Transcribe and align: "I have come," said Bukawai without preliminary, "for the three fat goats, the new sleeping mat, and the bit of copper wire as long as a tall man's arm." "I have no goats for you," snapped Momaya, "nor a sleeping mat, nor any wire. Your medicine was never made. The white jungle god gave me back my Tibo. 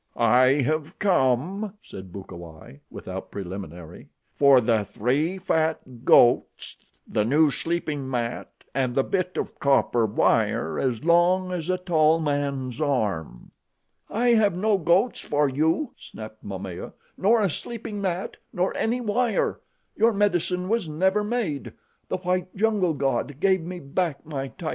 "I 0.15 0.61
have 0.63 0.97
come," 0.97 1.75
said 1.83 2.11
Bukawai 2.11 2.79
without 2.89 3.29
preliminary, 3.29 4.09
"for 4.33 4.59
the 4.59 4.83
three 4.83 5.37
fat 5.37 6.03
goats, 6.03 6.91
the 7.07 7.23
new 7.23 7.51
sleeping 7.51 8.09
mat, 8.09 8.49
and 8.73 8.95
the 8.95 9.03
bit 9.03 9.37
of 9.37 9.59
copper 9.59 10.07
wire 10.07 10.79
as 10.79 11.05
long 11.05 11.51
as 11.51 11.69
a 11.69 11.77
tall 11.77 12.19
man's 12.19 12.81
arm." 12.81 13.51
"I 14.09 14.29
have 14.29 14.55
no 14.57 14.79
goats 14.79 15.19
for 15.19 15.47
you," 15.47 15.93
snapped 15.99 16.43
Momaya, 16.43 16.93
"nor 17.15 17.39
a 17.39 17.49
sleeping 17.51 18.01
mat, 18.01 18.37
nor 18.51 18.75
any 18.75 19.01
wire. 19.01 19.59
Your 19.95 20.13
medicine 20.13 20.67
was 20.67 20.87
never 20.89 21.23
made. 21.23 21.73
The 22.09 22.17
white 22.17 22.55
jungle 22.55 22.95
god 22.95 23.39
gave 23.39 23.61
me 23.61 23.79
back 23.79 24.25
my 24.25 24.47
Tibo. 24.47 24.69